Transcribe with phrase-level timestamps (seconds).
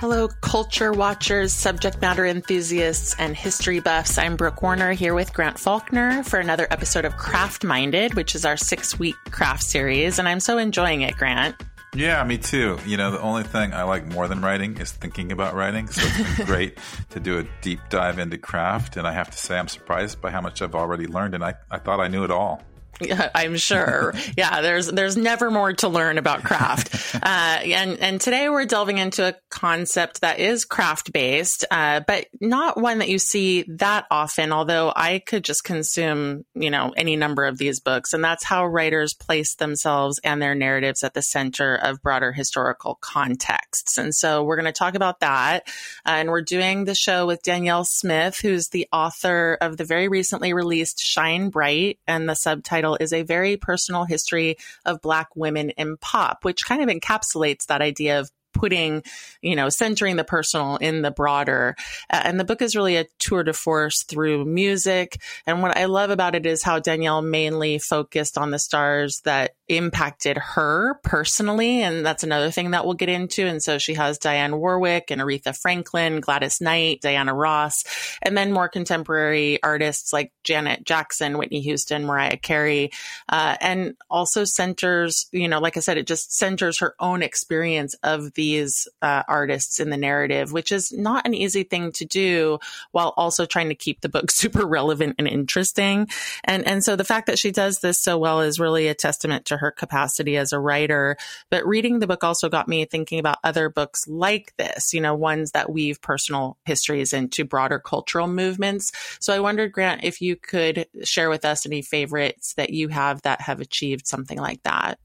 [0.00, 4.16] Hello, culture watchers, subject matter enthusiasts, and history buffs.
[4.16, 8.46] I'm Brooke Warner here with Grant Faulkner for another episode of Craft Minded, which is
[8.46, 10.18] our six week craft series.
[10.18, 11.54] And I'm so enjoying it, Grant.
[11.94, 12.78] Yeah, me too.
[12.86, 15.86] You know, the only thing I like more than writing is thinking about writing.
[15.88, 16.78] So it's been great
[17.10, 18.96] to do a deep dive into craft.
[18.96, 21.34] And I have to say, I'm surprised by how much I've already learned.
[21.34, 22.62] And I, I thought I knew it all.
[23.34, 24.14] I'm sure.
[24.36, 28.98] yeah, there's there's never more to learn about craft, uh, and and today we're delving
[28.98, 34.06] into a concept that is craft based, uh, but not one that you see that
[34.10, 34.52] often.
[34.52, 38.66] Although I could just consume you know any number of these books, and that's how
[38.66, 43.96] writers place themselves and their narratives at the center of broader historical contexts.
[43.98, 45.68] And so we're going to talk about that,
[46.06, 50.08] uh, and we're doing the show with Danyel Smith, who's the author of the very
[50.08, 55.28] recently released Shine Bright, and the subtitle title is a very personal history of Black
[55.36, 59.02] women in pop, which kind of encapsulates that idea of putting,
[59.40, 61.74] you know, centering the personal in the broader.
[62.10, 65.18] Uh, and the book is really a tour de force through music.
[65.46, 69.52] And what I love about it is how Danyel mainly focused on the stars that
[69.68, 71.80] impacted her personally.
[71.80, 73.46] And that's another thing that we'll get into.
[73.46, 77.84] And so she has Dionne Warwick and Aretha Franklin, Gladys Knight, Diana Ross,
[78.20, 82.90] and then more contemporary artists like Janet Jackson, Whitney Houston, Mariah Carey,
[83.28, 87.94] uh, and also centers, you know, like I said, it just centers her own experience
[88.02, 92.58] of these uh, artists in the narrative, which is not an easy thing to do
[92.90, 96.08] while also trying to keep the book super relevant and interesting.
[96.44, 99.44] And, and so the fact that she does this so well is really a testament
[99.46, 101.16] to her capacity as a writer.
[101.48, 105.14] But reading the book also got me thinking about other books like this, you know,
[105.14, 108.90] ones that weave personal histories into broader cultural movements.
[109.20, 113.22] So I wondered, Grant, if you could share with us any favorites that you have
[113.22, 114.98] that have achieved something like that.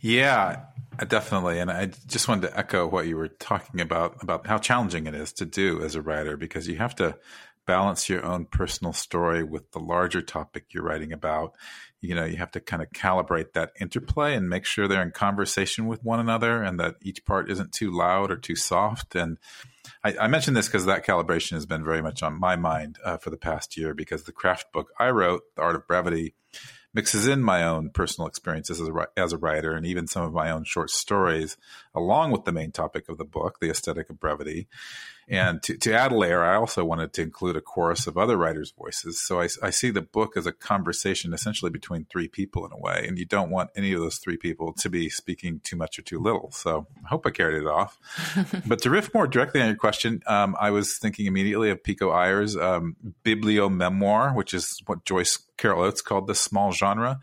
[0.00, 0.60] Yeah,
[1.04, 1.58] definitely.
[1.58, 5.14] And I just wanted to echo what you were talking about, about how challenging it
[5.14, 7.18] is to do as a writer, because you have to
[7.66, 11.52] balance your own personal story with the larger topic you're writing about
[12.00, 15.10] you know you have to kind of calibrate that interplay and make sure they're in
[15.10, 19.36] conversation with one another and that each part isn't too loud or too soft and
[20.04, 23.16] i, I mentioned this because that calibration has been very much on my mind uh,
[23.16, 26.34] for the past year because the craft book i wrote the art of brevity
[26.96, 30.32] mixes in my own personal experiences as a, as a writer and even some of
[30.32, 31.58] my own short stories
[31.94, 34.66] along with the main topic of the book the aesthetic of brevity
[35.28, 38.36] and to, to add a layer, I also wanted to include a chorus of other
[38.36, 39.20] writers' voices.
[39.20, 42.78] So I, I, see the book as a conversation essentially between three people in a
[42.78, 43.04] way.
[43.08, 46.02] And you don't want any of those three people to be speaking too much or
[46.02, 46.52] too little.
[46.52, 47.98] So I hope I carried it off.
[48.66, 52.10] but to riff more directly on your question, um, I was thinking immediately of Pico
[52.10, 52.94] Iyer's um,
[53.24, 57.20] Bibliomemoir, which is what Joyce Carol Oates called the small genre.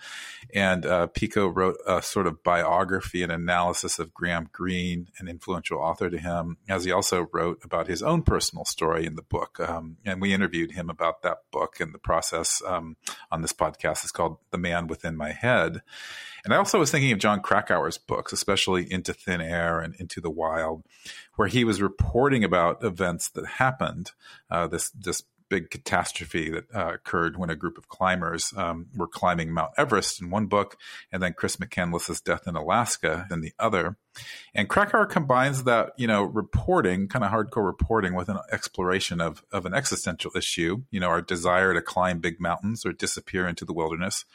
[0.53, 5.79] And uh, Pico wrote a sort of biography and analysis of Graham Greene, an influential
[5.79, 9.59] author to him, as he also wrote about his own personal story in the book.
[9.59, 12.97] Um, and we interviewed him about that book and the process um,
[13.31, 14.03] on this podcast.
[14.03, 15.81] It's called The Man Within My Head.
[16.45, 20.21] And I also was thinking of Jon Krakauer's books, especially Into Thin Air and Into
[20.21, 20.83] the Wild,
[21.35, 24.11] where he was reporting about events that happened.
[24.51, 29.07] Uh, this this big catastrophe that uh, occurred when a group of climbers um, were
[29.07, 30.77] climbing Mount Everest in one book,
[31.11, 33.95] and then Chris McCandless's death in Alaska in the other.
[34.55, 39.43] And Krakauer combines that, you know, reporting, kind of hardcore reporting, with an exploration of
[39.51, 43.63] of an existential issue, you know, our desire to climb big mountains or disappear into
[43.63, 44.25] the wilderness.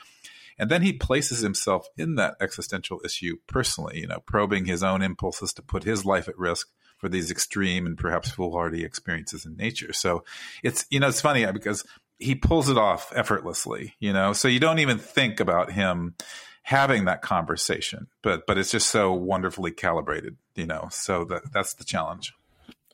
[0.56, 5.02] And then he places himself in that existential issue personally, you know, probing his own
[5.02, 6.68] impulses to put his life at risk
[6.98, 9.92] for these extreme and perhaps foolhardy experiences in nature.
[9.92, 10.24] So
[10.62, 11.84] it's, you know, it's funny uh, because
[12.18, 16.14] he pulls it off effortlessly, you know, so you don't even think about him
[16.62, 21.74] having that conversation, but, but it's just so wonderfully calibrated, you know, so that that's
[21.74, 22.34] the challenge.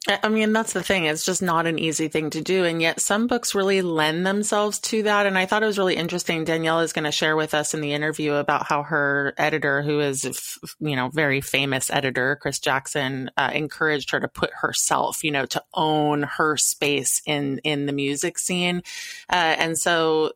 [0.06, 1.04] I mean, that's the thing.
[1.04, 2.64] It's just not an easy thing to do.
[2.64, 5.24] And yet some books really lend themselves to that.
[5.24, 6.44] And I thought it was really interesting.
[6.44, 10.00] Danyel is going to share with us in the interview about how her editor, who
[10.00, 15.30] is, you know, very famous editor, Chris Jackson, uh, encouraged her to put herself, you
[15.30, 18.82] know, to own her space in, in the music scene.
[19.30, 20.32] Uh, and so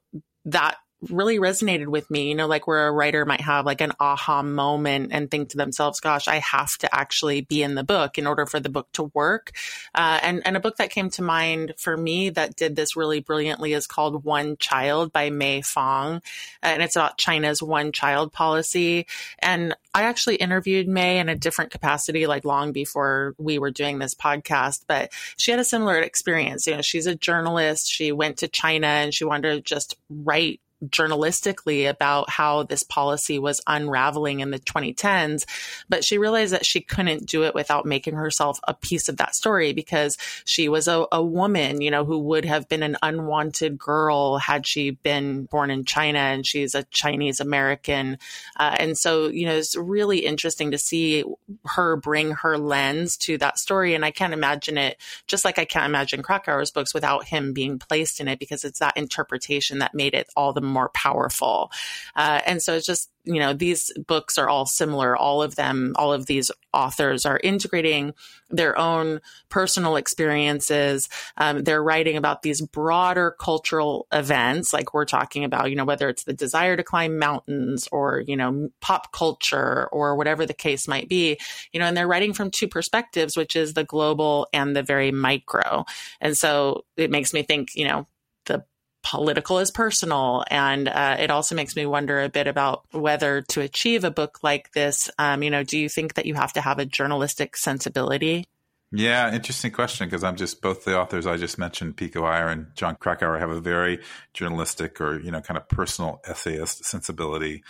[0.46, 3.92] that really resonated with me, you know, like where a writer might have like an
[4.00, 8.18] aha moment and think to themselves, gosh, I have to actually be in the book
[8.18, 9.52] in order for the book to work.
[9.94, 13.20] Uh, and, and a book that came to mind for me that did this really
[13.20, 16.20] brilliantly is called One Child by Mei Fong.
[16.62, 19.06] And it's about China's one child policy.
[19.38, 23.98] And I actually interviewed Mei in a different capacity, like long before we were doing
[23.98, 26.66] this podcast, but she had a similar experience.
[26.66, 27.90] You know, she's a journalist.
[27.90, 33.38] She went to China and she wanted to just write journalistically about how this policy
[33.38, 35.44] was unraveling in the 2010s.
[35.88, 39.34] But she realized that she couldn't do it without making herself a piece of that
[39.34, 43.78] story because she was a, a woman, you know, who would have been an unwanted
[43.78, 48.18] girl had she been born in China and she's a Chinese American.
[48.56, 51.24] Uh, and so, you know, it's really interesting to see
[51.66, 53.94] her bring her lens to that story.
[53.94, 54.96] And I can't imagine it,
[55.26, 58.78] just like I can't imagine Krakauer's books without him being placed in it because it's
[58.78, 61.70] that interpretation that made it all the more powerful.
[62.14, 65.14] Uh, and so it's just, you know, these books are all similar.
[65.14, 68.14] All of them, all of these authors are integrating
[68.48, 69.20] their own
[69.50, 71.08] personal experiences.
[71.36, 76.08] Um, they're writing about these broader cultural events, like we're talking about, you know, whether
[76.08, 80.88] it's the desire to climb mountains or, you know, pop culture or whatever the case
[80.88, 81.38] might be,
[81.72, 85.12] you know, and they're writing from two perspectives, which is the global and the very
[85.12, 85.84] micro.
[86.20, 88.06] And so it makes me think, you know,
[88.46, 88.64] the
[89.10, 90.44] political is personal.
[90.50, 94.40] And uh, it also makes me wonder a bit about whether to achieve a book
[94.42, 97.56] like this, um, you know, do you think that you have to have a journalistic
[97.56, 98.44] sensibility?
[98.90, 102.68] Yeah, interesting question because I'm just both the authors I just mentioned, Pico Iyer and
[102.74, 104.00] Jon Krakauer, have a very
[104.32, 107.62] journalistic or you know kind of personal essayist sensibility.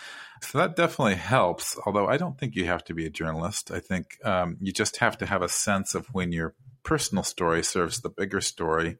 [0.43, 1.77] So that definitely helps.
[1.85, 3.73] Although I don't think you have to be a journalist.
[3.73, 7.65] I think um, you just have to have a sense of when your personal story
[7.65, 8.99] serves the bigger story,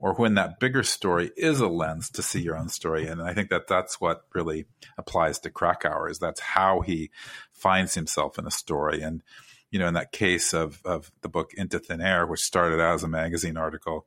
[0.00, 3.06] or when that bigger story is a lens to see your own story.
[3.06, 4.64] And I think that that's what really
[4.96, 7.10] applies to Krakauer is that's how he
[7.52, 9.02] finds himself in a story.
[9.02, 9.22] And,
[9.70, 12.94] you know, in that case of, of the book Into Thin Air, which started out
[12.94, 14.06] as a magazine article,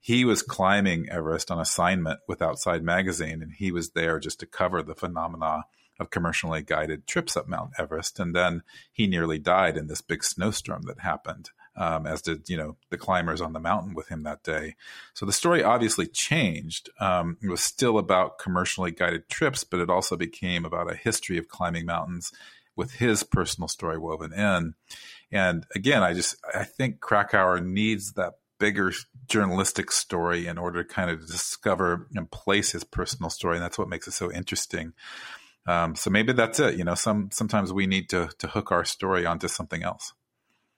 [0.00, 4.46] he was climbing Everest on assignment with Outside Magazine, and he was there just to
[4.46, 5.64] cover the phenomena
[6.00, 8.18] of commercially guided trips up Mount Everest.
[8.18, 8.62] And then
[8.92, 12.98] he nearly died in this big snowstorm that happened um, as did you know the
[12.98, 14.74] climbers on the mountain with him that day.
[15.14, 16.90] So the story obviously changed.
[17.00, 21.38] Um, it was still about commercially guided trips, but it also became about a history
[21.38, 22.32] of climbing mountains
[22.76, 24.74] with his personal story woven in.
[25.30, 28.92] And again, I just I think Krakauer needs that bigger
[29.28, 33.78] journalistic story in order to kind of discover and place his personal story, and that's
[33.78, 34.94] what makes it so interesting.
[35.66, 36.76] Um, so maybe that's it.
[36.76, 40.12] You know, some sometimes we need to to hook our story onto something else.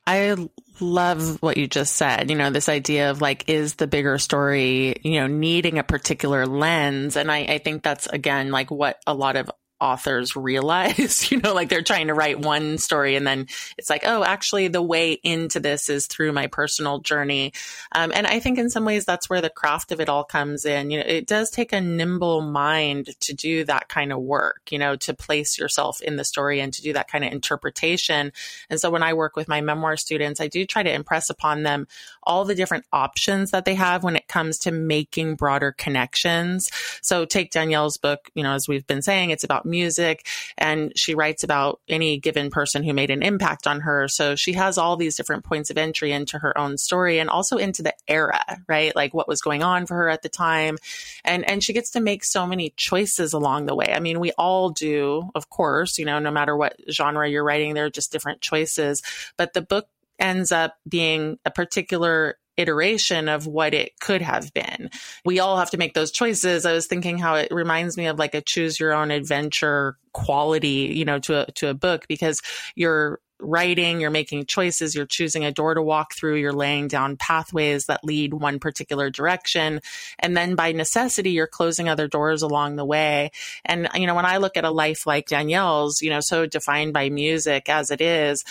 [0.07, 0.37] I
[0.81, 2.31] love what you just said.
[2.31, 6.47] You know, this idea of like, is the bigger story, you know, needing a particular
[6.47, 7.17] lens.
[7.17, 9.51] And I, I think that's again, like what a lot of
[9.81, 13.47] authors realize, you know, like they're trying to write one story and then
[13.79, 17.53] it's like, oh, actually the way into this is through my personal journey.
[17.93, 20.65] Um, and I think in some ways that's where the craft of it all comes
[20.65, 20.91] in.
[20.91, 24.79] You know, it does take a nimble mind to do that kind of work, you
[24.79, 28.33] know, to place yourself in the story and to do that kind of interpretation.
[28.69, 31.63] And so when I work with my memoir students, I do try to impress upon
[31.63, 31.87] them
[32.23, 36.71] all the different options that they have when it comes to making broader connections.
[37.03, 40.27] So take Danyel's book, you know, as we've been saying, it's about music
[40.59, 44.09] and she writes about any given person who made an impact on her.
[44.09, 47.57] So she has all these different points of entry into her own story and also
[47.57, 48.95] into the era, right?
[48.95, 50.79] Like what was going on for her at the time.
[51.25, 53.93] And and she gets to make so many choices along the way.
[53.95, 57.75] I mean, we all do, of course, you know, no matter what genre you're writing,
[57.75, 59.03] there are just different choices.
[59.37, 59.87] But the book
[60.19, 64.91] ends up being a particular iteration of what it could have been.
[65.25, 66.67] We all have to make those choices.
[66.67, 70.93] I was thinking how it reminds me of like a choose your own adventure quality,
[70.95, 72.43] you know, to a, to a book because
[72.75, 77.17] you're writing, you're making choices, you're choosing a door to walk through, you're laying down
[77.17, 79.81] pathways that lead one particular direction.
[80.19, 83.31] And then by necessity, you're closing other doors along the way.
[83.65, 86.93] And, you know, when I look at a life like Danyel's, you know, so defined
[86.93, 88.45] by music as it is,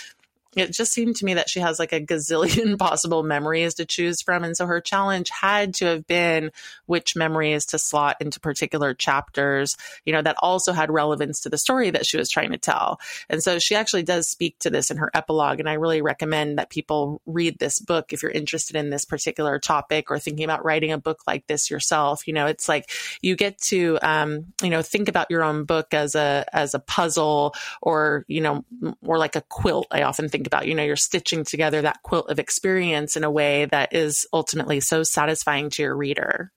[0.56, 4.20] it just seemed to me that she has like a gazillion possible memories to choose
[4.20, 4.42] from.
[4.42, 6.50] And so her challenge had to have been
[6.86, 11.58] which memories to slot into particular chapters, you know, that also had relevance to the
[11.58, 12.98] story that she was trying to tell.
[13.28, 15.60] And so she actually does speak to this in her epilogue.
[15.60, 19.60] And I really recommend that people read this book if you're interested in this particular
[19.60, 22.26] topic or thinking about writing a book like this yourself.
[22.26, 22.90] You know, it's like
[23.22, 26.80] you get to, um, you know, think about your own book as a, as a
[26.80, 28.64] puzzle or, you know,
[29.02, 29.86] or like a quilt.
[29.92, 33.24] I often think think about, you know, you're stitching together that quilt of experience in
[33.24, 36.50] a way that is ultimately so satisfying to your reader.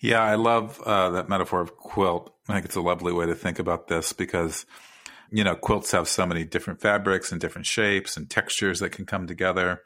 [0.00, 2.34] Yeah, I love uh, that metaphor of quilt.
[2.48, 4.64] I think it's a lovely way to think about this because,
[5.30, 9.04] you know, quilts have so many different fabrics and different shapes and textures that can
[9.04, 9.82] come together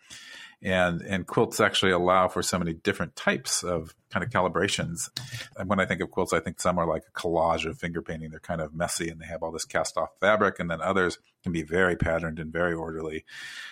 [0.63, 5.11] and and quilts actually allow for so many different types of kind of calibrations.
[5.57, 8.03] And when I think of quilts, I think some are like a collage of finger
[8.03, 8.31] painting.
[8.31, 11.19] They're kind of messy and they have all this cast off fabric, and then others
[11.43, 13.25] can be very patterned and very orderly.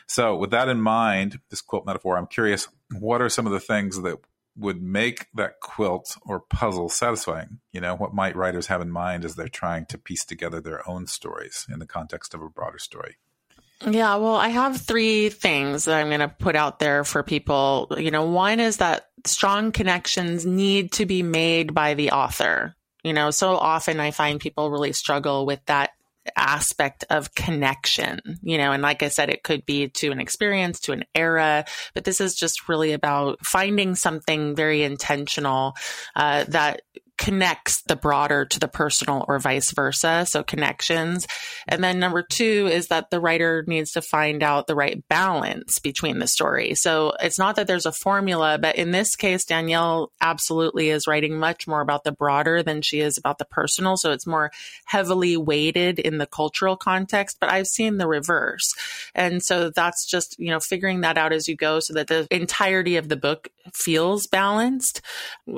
[0.07, 3.61] So with that in mind, this quilt metaphor, I'm curious, what are some of the
[3.61, 4.19] things that
[4.57, 7.61] would make that quilt or puzzle satisfying?
[7.73, 10.89] You know, what might writers have in mind as they're trying to piece together their
[10.89, 13.17] own stories in the context of a broader story?
[13.87, 17.93] Yeah, well, I have three things that I'm going to put out there for people.
[17.99, 22.75] You know, one is that strong connections need to be made by the author.
[23.03, 25.91] You know, so often I find people really struggle with that
[26.37, 30.81] aspect of connection, you know, and like I said, it could be to an experience,
[30.81, 35.75] to an era, but this is just really about finding something very intentional
[36.17, 36.81] uh, that
[37.17, 40.27] connects the broader to the personal or vice versa.
[40.29, 41.27] So connections.
[41.69, 45.79] And then number two is that the writer needs to find out the right balance
[45.79, 46.75] between the story.
[46.75, 51.39] So it's not that there's a formula, but in this case, Danyel absolutely is writing
[51.39, 53.97] much more about the broader than she is about the personal.
[53.97, 54.51] So it's more
[54.85, 58.75] heavily weighted in the cultural context, but I've seen the reverse.
[59.15, 62.27] And so that's just, you know, figuring that out as you go so that the
[62.31, 65.01] entirety of the book feels balanced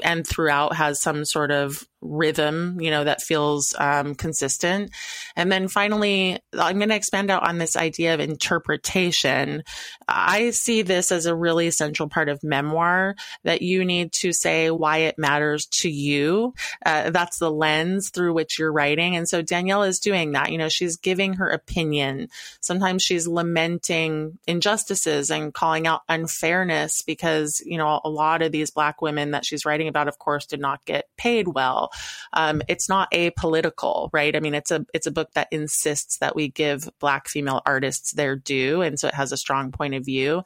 [0.04, 4.90] and throughout has some sort of rhythm, you know, that feels um, consistent.
[5.34, 9.62] And then finally, I'm going to expand out on this idea of interpretation.
[10.06, 14.70] I see this as a really essential part of memoir that you need to say
[14.70, 16.54] why it matters to you.
[16.84, 19.16] Uh, that's the lens through which you're writing.
[19.16, 20.52] And so Danyel is doing that.
[20.52, 22.28] You know, she's giving her opinion.
[22.60, 28.70] Sometimes she's lamenting injustices and calling out unfairness because, you know, a lot of these
[28.70, 31.90] Black women that she's writing about, of course, did not get paid well.
[32.32, 34.34] Um, it's not apolitical, right?
[34.34, 38.12] I mean, it's a it's a book that insists that we give Black female artists
[38.12, 40.42] their due, and so it has a strong point of view.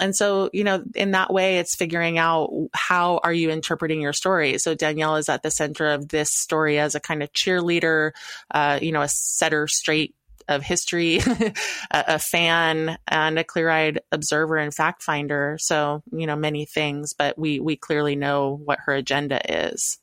[0.00, 4.12] And so, you know, in that way, it's figuring out how are you interpreting your
[4.12, 4.58] story.
[4.58, 8.12] So Danyel is at the center of this story as a kind of cheerleader,
[8.52, 10.14] uh, you know, a setter straight
[10.48, 11.52] of history, a,
[11.90, 15.56] a, fan, and a clear-eyed observer and fact finder.
[15.60, 19.98] So, you know, many things, but we we clearly know what her agenda is.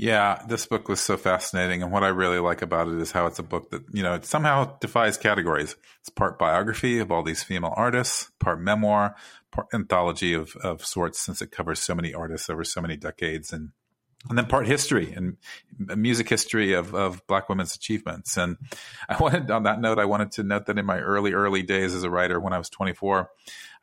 [0.00, 1.82] Yeah, this book was so fascinating.
[1.82, 4.14] And what I really like about it is how it's a book that, you know,
[4.14, 5.74] it somehow defies categories.
[6.00, 9.16] It's part biography of all these female artists, part memoir,
[9.50, 13.52] part anthology of, of sorts, since it covers so many artists over so many decades.
[13.52, 13.70] And
[14.28, 15.36] and then part history and
[15.78, 18.36] music history of, of black women's achievements.
[18.36, 18.56] And
[19.08, 21.94] I wanted, on that note, I wanted to note that in my early, early days
[21.94, 23.30] as a writer, when I was 24,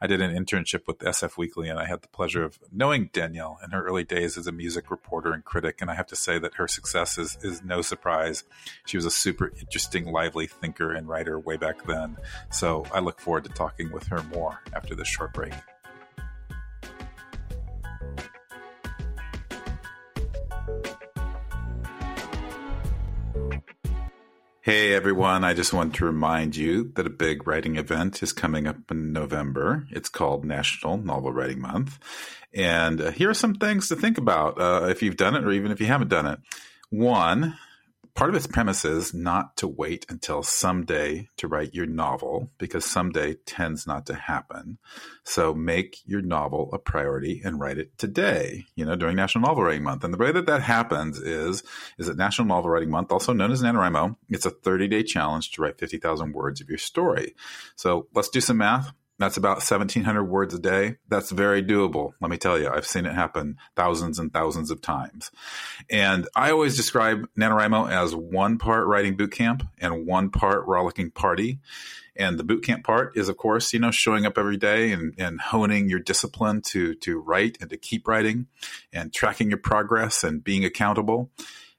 [0.01, 3.63] I did an internship with SF Weekly, and I had the pleasure of knowing Danyel
[3.63, 5.77] in her early days as a music reporter and critic.
[5.79, 8.43] And I have to say that her success is, is no surprise.
[8.85, 12.17] She was a super interesting, lively thinker and writer way back then.
[12.51, 15.53] So I look forward to talking with her more after this short break.
[24.65, 28.65] Hey everyone, I just want to remind you that a big writing event is coming
[28.65, 29.85] up in November.
[29.91, 31.99] It's called National Novel Writing Month.
[32.51, 35.51] And uh, here are some things to think about uh, if you've done it or
[35.51, 36.39] even if you haven't done it.
[36.89, 37.55] One,
[38.15, 42.85] part of its premise is not to wait until someday to write your novel because
[42.85, 44.77] someday tends not to happen.
[45.23, 49.65] So make your novel a priority and write it today, you know, during National Novel
[49.65, 50.05] Writing Month.
[50.05, 51.61] And the way that that happens is,
[51.97, 55.51] is that National Novel Writing Month, also known as NaNoWriMo, it's a 30 day challenge
[55.51, 57.35] to write 50,000 words of your story.
[57.75, 58.93] So let's do some math.
[59.17, 60.97] That's about 1,700 words a day.
[61.07, 62.11] That's very doable.
[62.19, 65.31] Let me tell you, I've seen it happen thousands and thousands of times.
[65.89, 71.11] And I always describe NaNoWriMo as one part writing boot camp and one part rollicking
[71.11, 71.59] party.
[72.17, 75.13] And the boot camp part is, of course, you know, showing up every day and,
[75.17, 78.47] and honing your discipline to, to write and to keep writing
[78.93, 81.29] and tracking your progress and being accountable.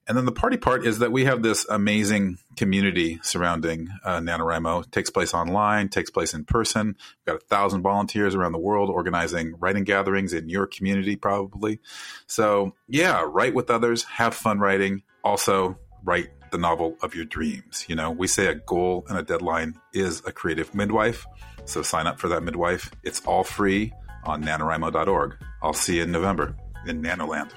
[0.09, 4.85] And then the party part is that we have this amazing community surrounding uh, NaNoWriMo.
[4.85, 6.97] It takes place online, takes place in person.
[6.97, 11.81] We've got a thousand volunteers around the world organizing writing gatherings in your community, probably.
[12.27, 15.03] So, yeah, write with others, have fun writing.
[15.25, 17.85] Also, write the novel of your dreams.
[17.89, 21.27] You know, we say a goal and a deadline is a creative midwife.
[21.65, 22.93] So, sign up for that midwife.
[23.03, 23.93] It's all free
[24.25, 25.37] on nanowrimo.org.
[25.63, 26.55] I'll see you in November
[26.87, 27.51] in Nanoland.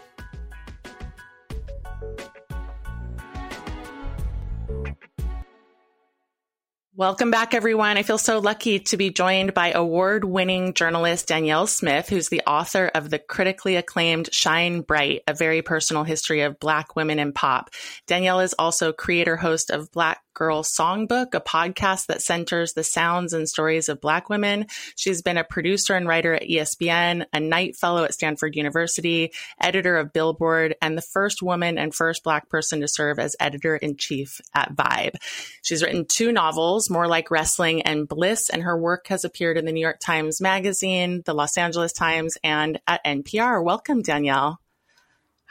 [7.00, 7.96] Welcome back, everyone.
[7.96, 12.42] I feel so lucky to be joined by award winning journalist Danyel Smith, who's the
[12.46, 17.32] author of the critically acclaimed Shine Bright, a very personal history of Black women in
[17.32, 17.70] pop.
[18.06, 23.34] Danielle is also creator host of Black Girl Songbook, a podcast that centers the sounds
[23.34, 24.68] and stories of Black women.
[24.96, 29.98] She's been a producer and writer at ESPN, a Knight Fellow at Stanford University, editor
[29.98, 33.98] of Billboard, and the first woman and first Black person to serve as editor in
[33.98, 35.16] chief at Vibe.
[35.62, 39.66] She's written two novels, More Like Wrestling and Bliss, and her work has appeared in
[39.66, 43.62] the New York Times Magazine, the Los Angeles Times, and at NPR.
[43.62, 44.56] Welcome, Danyel.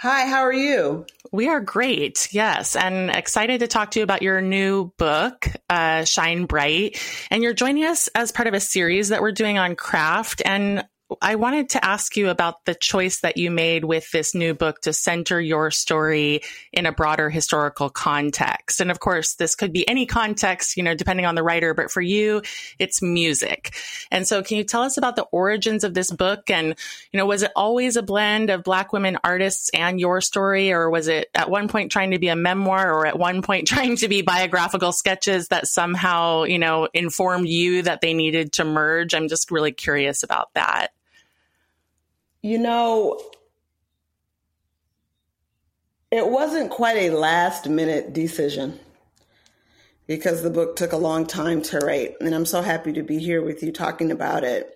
[0.01, 1.07] Hi, how are you?
[1.33, 2.29] We are great.
[2.33, 2.77] Yes.
[2.77, 7.03] And excited to talk to you about your new book, uh, Shine Bright.
[7.33, 10.41] And you're joining us as part of a series that we're doing on craft.
[10.45, 10.87] And
[11.23, 14.83] I wanted to ask you about the choice that you made with this new book
[14.83, 18.83] to center your story in a broader historical context.
[18.83, 21.91] And of course, this could be any context, you know, depending on the writer, but
[21.91, 22.43] for you,
[22.79, 23.75] it's music.
[24.11, 26.51] And so can you tell us about the origins of this book?
[26.51, 26.75] And,
[27.11, 30.73] you know, was it always a blend of Black women artists and your story?
[30.73, 33.67] Or was it at one point trying to be a memoir or at one point
[33.69, 38.65] trying to be biographical sketches that somehow, you know, informed you that they needed to
[38.65, 39.15] merge?
[39.15, 40.89] I'm just really curious about that.
[42.49, 43.21] You know,
[46.11, 48.81] it wasn't quite a last minute decision
[50.07, 52.15] because the book took a long time to write.
[52.23, 54.75] And I'm so happy to be here with you talking about it.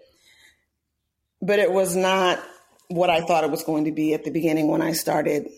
[1.41, 2.45] But it was not
[2.89, 5.49] what I thought it was going to be at the beginning when I started.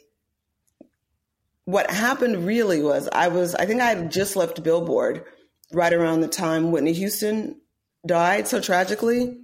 [1.64, 5.24] What happened really was I was, I think I had just left Billboard
[5.72, 7.60] right around the time Whitney Houston
[8.06, 9.40] died so tragically.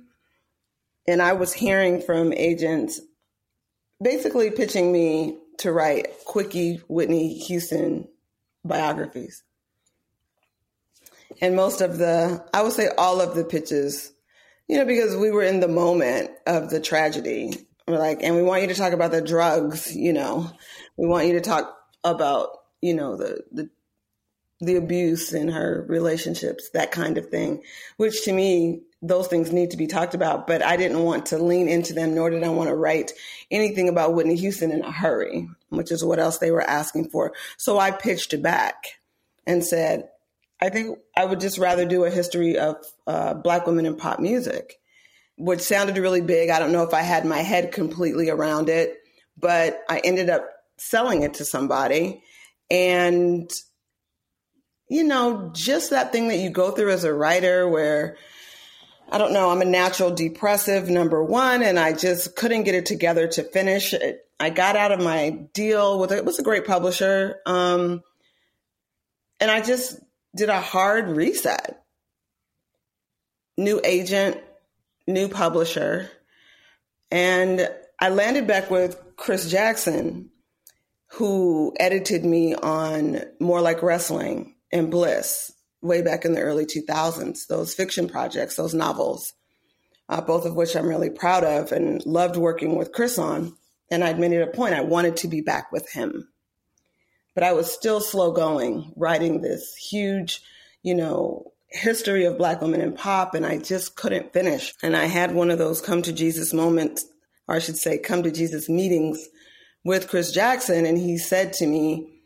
[1.07, 3.01] And I was hearing from agents
[4.03, 8.09] basically pitching me to write quickie Whitney Houston
[8.65, 9.43] biographies.
[11.41, 14.13] And most of the, I would say all of the pitches,
[14.69, 17.67] you know, because we were in the moment of the tragedy.
[17.87, 20.51] We're like, and we want you to talk about the drugs, you know,
[20.97, 23.71] we want you to talk about, you know, the, the,
[24.61, 27.63] the abuse in her relationships, that kind of thing,
[27.97, 31.39] which to me those things need to be talked about, but I didn't want to
[31.39, 33.13] lean into them, nor did I want to write
[33.51, 37.33] anything about Whitney Houston in a hurry, which is what else they were asking for.
[37.57, 38.85] So I pitched it back
[39.47, 40.09] and said,
[40.61, 42.77] I think I would just rather do a history of
[43.07, 44.79] uh, Black women in pop music,
[45.39, 46.51] which sounded really big.
[46.51, 48.99] I don't know if I had my head completely around it,
[49.39, 52.23] but I ended up selling it to somebody.
[52.71, 53.51] And,
[54.91, 58.19] you know, just that thing that you go through as a writer where,
[59.13, 62.87] I don't know, I'm a natural depressive, number one, and I just couldn't get it
[62.87, 64.25] together to finish it.
[64.39, 66.25] I got out of my deal with it.
[66.25, 67.41] Was a great publisher.
[67.45, 68.03] Um,
[69.41, 69.99] and I just
[70.35, 71.83] did a hard reset.
[73.57, 74.39] New agent,
[75.07, 76.09] new publisher.
[77.11, 77.69] And
[77.99, 80.31] I landed back with Chris Jackson,
[81.09, 87.47] who edited me on More Like Wrestling and Bliss way back in the early 2000s,
[87.47, 89.33] those fiction projects, those novels,
[90.09, 93.57] uh, both of which I'm really proud of and loved working with Chris on.
[93.91, 96.29] And I'd made it a point I wanted to be back with him.
[97.35, 100.43] But I was still slow going, writing this huge,
[100.83, 104.75] you know, history of Black women in pop, and I just couldn't finish.
[104.83, 107.07] And I had one of those come to Jesus moments,
[107.49, 109.29] or I should say, come to Jesus meetings
[109.85, 110.85] with Chris Jackson.
[110.85, 112.21] And he said to me,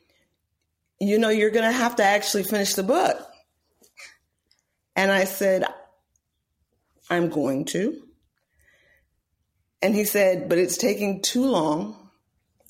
[1.01, 3.19] You know, you're going to have to actually finish the book.
[4.97, 5.65] And I said,
[7.11, 8.01] I'm going to.
[9.83, 12.11] And he said, but it's taking too long.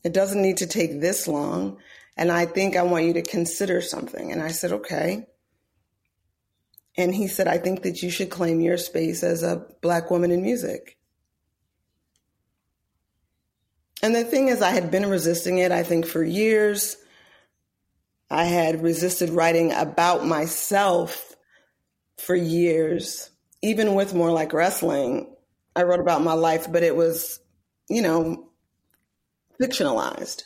[0.02, 1.78] It doesn't need to take this long.
[2.16, 4.32] And I think I want you to consider something.
[4.32, 5.26] And I said, okay.
[6.96, 10.30] And he said, I think that you should claim your space as a Black woman
[10.30, 10.96] in music.
[14.02, 16.96] And the thing is, I had been resisting it, I think, for years.
[18.30, 21.33] I had resisted writing about myself
[22.18, 23.30] for years,
[23.62, 25.34] even with more like wrestling.
[25.76, 27.40] I wrote about my life, but it was,
[27.88, 28.48] you know,
[29.60, 30.44] fictionalized.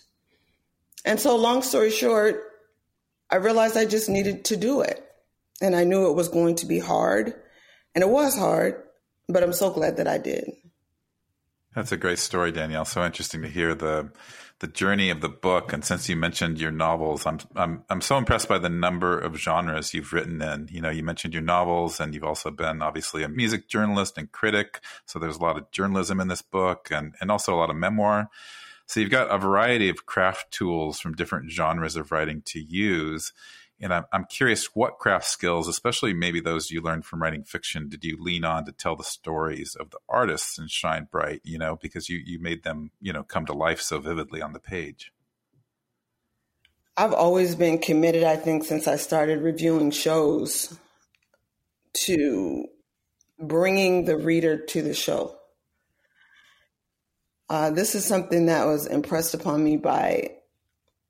[1.04, 2.42] And so, long story short,
[3.30, 5.04] I realized I just needed to do it.
[5.60, 7.34] And I knew it was going to be hard.
[7.94, 8.82] And it was hard,
[9.28, 10.50] but I'm so glad that I did.
[11.74, 12.86] That's a great story, Danyel.
[12.86, 14.10] So interesting to hear the
[14.60, 15.72] the journey of the book.
[15.72, 19.36] And since you mentioned your novels, I'm I'm I'm so impressed by the number of
[19.36, 20.68] genres you've written in.
[20.70, 24.30] You know, you mentioned your novels, and you've also been obviously a music journalist and
[24.30, 24.80] critic.
[25.06, 27.76] So there's a lot of journalism in this book, and and also a lot of
[27.76, 28.28] memoir.
[28.86, 33.32] So you've got a variety of craft tools from different genres of writing to use.
[33.80, 37.88] And I'm, I'm curious what craft skills, especially maybe those you learned from writing fiction,
[37.88, 41.58] did you lean on to tell the stories of the artists and shine bright, you
[41.58, 44.58] know, because you, you made them, you know, come to life so vividly on the
[44.58, 45.12] page?
[46.96, 50.76] I've always been committed, I think, since I started reviewing shows
[51.92, 52.66] to
[53.38, 55.36] bringing the reader to the show.
[57.48, 60.32] Uh, this is something that was impressed upon me by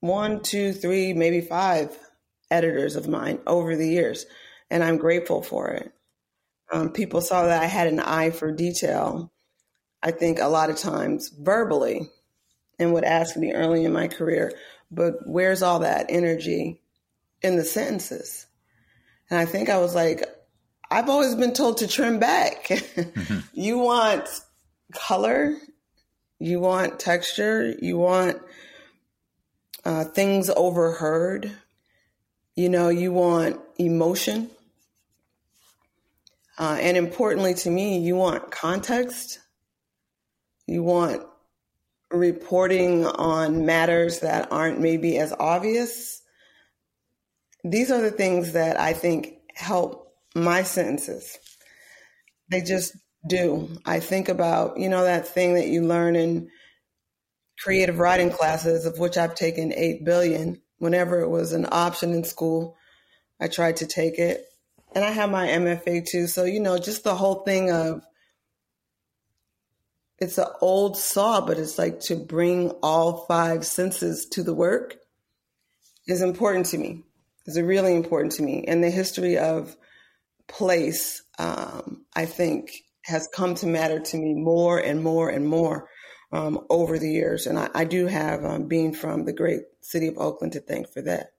[0.00, 1.98] one, two, three, maybe five
[2.50, 4.26] editors of mine over the years,
[4.70, 5.92] and I'm grateful for it.
[6.70, 9.32] Um, people saw that I had an eye for detail.
[10.02, 12.10] I think a lot of times verbally,
[12.78, 14.52] and would ask me early in my career,
[14.90, 16.80] but where's all that energy
[17.42, 18.46] in the sentences?
[19.30, 20.24] And I think I was like,
[20.90, 22.66] I've always been told to trim back.
[22.68, 23.40] Mm-hmm.
[23.52, 24.28] you want
[24.94, 25.56] color,
[26.38, 28.40] you want texture, you want
[29.84, 31.52] uh, things overheard,
[32.58, 34.50] you know, you want emotion.
[36.58, 39.38] Uh, and importantly to me, you want context.
[40.66, 41.22] You want
[42.10, 46.20] reporting on matters that aren't maybe as obvious.
[47.62, 51.38] These are the things that I think help my sentences.
[52.50, 53.68] They just do.
[53.86, 56.50] I think about, you know, that thing that you learn in
[57.60, 60.60] creative writing classes, of which I've taken 8 billion.
[60.78, 62.76] Whenever it was an option in school,
[63.40, 64.44] I tried to take it.
[64.94, 66.26] And I have my MFA too.
[66.26, 68.02] So, you know, just the whole thing of
[70.18, 74.96] it's an old saw, but it's like to bring all five senses to the work
[76.06, 77.04] is important to me.
[77.46, 78.64] Is really important to me.
[78.68, 79.74] And the history of
[80.48, 82.72] place, um, I think,
[83.04, 85.88] has come to matter to me more and more and more
[86.32, 87.46] um, over the years.
[87.46, 90.88] And I, I do have um, being from the great city of Oakland to thank
[90.88, 91.32] for that.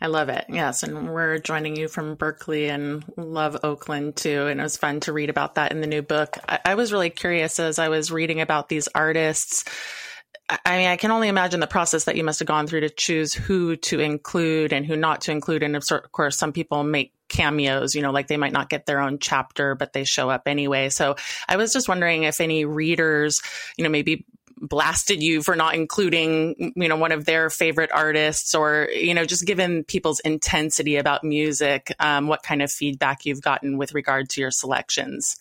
[0.00, 0.46] I love it.
[0.48, 0.82] Yes.
[0.82, 4.48] And we're joining you from Berkeley and love Oakland too.
[4.48, 6.36] And it was fun to read about that in the new book.
[6.48, 9.64] I, I was really curious as I was reading about these artists.
[10.66, 12.90] I mean, I can only imagine the process that you must have gone through to
[12.90, 15.62] choose who to include and who not to include.
[15.62, 19.00] And of course, some people make cameos, you know, like they might not get their
[19.00, 20.88] own chapter, but they show up anyway.
[20.88, 21.16] So
[21.48, 23.42] I was just wondering if any readers,
[23.76, 24.24] you know, maybe
[24.60, 29.24] blasted you for not including, you know, one of their favorite artists or, you know,
[29.24, 34.28] just given people's intensity about music, um, what kind of feedback you've gotten with regard
[34.30, 35.40] to your selections?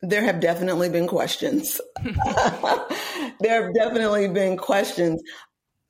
[0.00, 1.80] There have definitely been questions.
[3.40, 5.20] there have definitely been questions.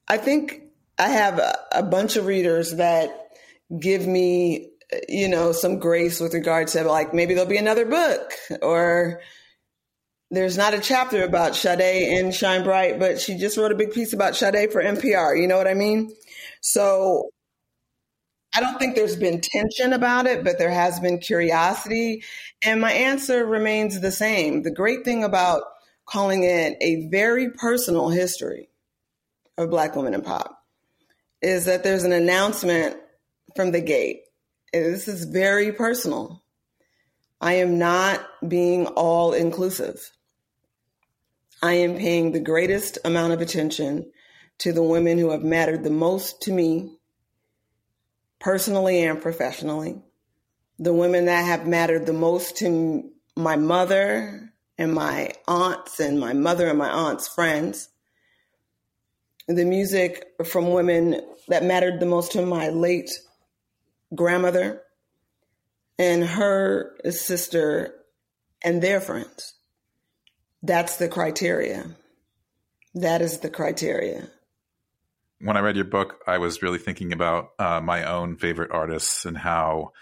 [0.08, 0.62] I think
[0.98, 3.10] I have a, a bunch of readers that
[3.78, 4.70] give me,
[5.08, 9.20] you know, some grace with regard to like maybe there'll be another book or,
[10.30, 13.92] there's not a chapter about Sade in Shine Bright, but she just wrote a big
[13.92, 15.40] piece about Sade for NPR.
[15.40, 16.14] You know what I mean?
[16.60, 17.30] So
[18.54, 22.24] I don't think there's been tension about it, but there has been curiosity.
[22.62, 24.64] And my answer remains the same.
[24.64, 25.62] The great thing about
[26.04, 28.68] calling it a very personal history
[29.56, 30.62] of Black women in pop
[31.40, 32.96] is that there's an announcement
[33.56, 34.20] from the gate.
[34.72, 36.42] This is very personal.
[37.40, 40.10] I am not being all inclusive.
[41.62, 44.10] I am paying the greatest amount of attention
[44.58, 46.98] to the women who have mattered the most to me,
[48.40, 50.02] personally and professionally,
[50.78, 56.32] the women that have mattered the most to my mother and my aunts and my
[56.32, 57.88] mother and my aunt's friends,
[59.46, 63.10] the music from women that mattered the most to my late
[64.14, 64.82] grandmother
[65.98, 67.94] and her sister
[68.62, 69.54] and their friends.
[70.62, 71.86] That's the criteria.
[72.94, 74.28] That is the criteria.
[75.40, 79.24] When I read your book, I was really thinking about uh, my own favorite artists
[79.24, 79.92] and how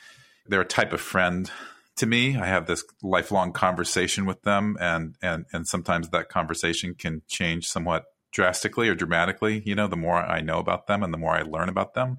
[0.47, 1.51] they're a type of friend
[1.97, 2.39] to me.
[2.39, 7.67] I have this lifelong conversation with them, and and and sometimes that conversation can change
[7.67, 8.05] somewhat
[8.37, 9.63] drastically or dramatically.
[9.65, 12.19] You know, the more I know about them and the more I learn about them.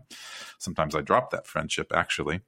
[0.57, 2.41] Sometimes I drop that friendship actually.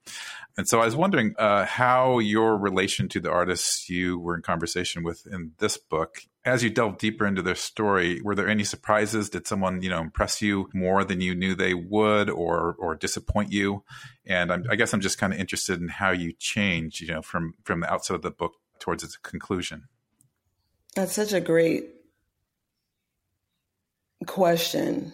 [0.58, 4.42] And so I was wondering uh, how your relation to the artists you were in
[4.42, 8.64] conversation with in this book, as you delve deeper into their story, were there any
[8.64, 9.30] surprises?
[9.30, 13.52] Did someone, you know, impress you more than you knew they would, or or disappoint
[13.52, 13.84] you?
[14.26, 17.22] And I'm, I guess I'm just kind of interested in how you change, you know,
[17.22, 19.90] from from the outset of the book towards its conclusion.
[20.96, 21.99] That's such a great
[24.26, 25.14] question.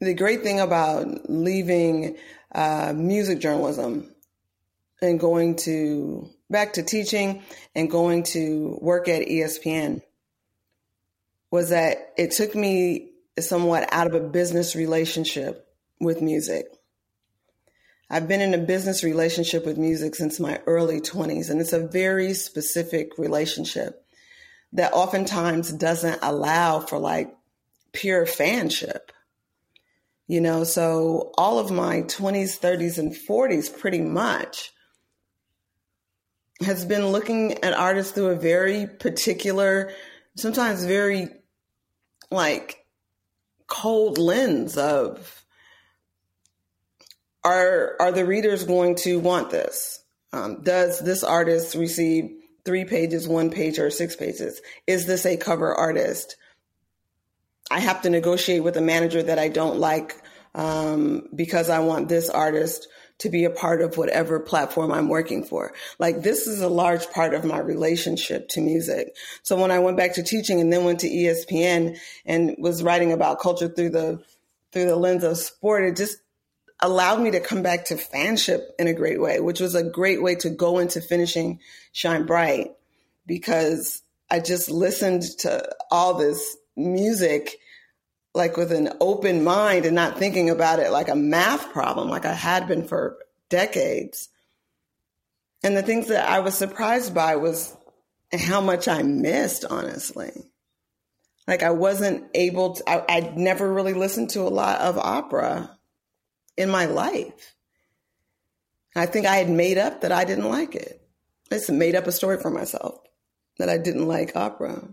[0.00, 2.16] The great thing about leaving
[2.54, 4.14] uh, music journalism
[5.00, 7.42] and going to back to teaching
[7.74, 10.02] and going to work at ESPN
[11.50, 15.68] was that it took me somewhat out of a business relationship
[16.00, 16.66] with music.
[18.08, 21.86] I've been in a business relationship with music since my early 20s, and it's a
[21.86, 24.05] very specific relationship
[24.72, 27.34] that oftentimes doesn't allow for like
[27.92, 29.10] pure fanship.
[30.28, 34.72] You know, so all of my 20s, 30s, and 40s pretty much
[36.60, 39.92] has been looking at artists through a very particular,
[40.36, 41.28] sometimes very
[42.30, 42.84] like
[43.68, 45.44] cold lens of
[47.44, 50.02] are are the readers going to want this?
[50.32, 52.32] Um, does this artist receive
[52.66, 54.60] three pages, one page, or six pages?
[54.86, 56.36] Is this a cover artist?
[57.70, 60.14] I have to negotiate with a manager that I don't like
[60.54, 65.42] um, because I want this artist to be a part of whatever platform I'm working
[65.42, 65.72] for.
[65.98, 69.16] Like this is a large part of my relationship to music.
[69.42, 73.12] So when I went back to teaching and then went to ESPN and was writing
[73.12, 74.22] about culture through the
[74.72, 76.18] through the lens of sport, it just
[76.80, 80.22] allowed me to come back to fanship in a great way, which was a great
[80.22, 81.60] way to go into finishing
[81.92, 82.72] Shine Bright
[83.26, 87.56] because I just listened to all this music
[88.34, 92.26] like with an open mind and not thinking about it like a math problem like
[92.26, 93.16] I had been for
[93.48, 94.28] decades.
[95.62, 97.74] And the things that I was surprised by was
[98.32, 100.32] how much I missed, honestly.
[101.48, 105.75] Like I wasn't able to, I, I'd never really listened to a lot of opera
[106.56, 107.54] in my life.
[108.94, 111.02] I think I had made up that I didn't like it.
[111.50, 112.98] I just made up a story for myself
[113.58, 114.88] that I didn't like opera.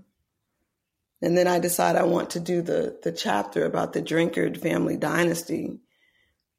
[1.21, 4.97] And then I decided I want to do the, the chapter about the Drinkard family
[4.97, 5.79] dynasty,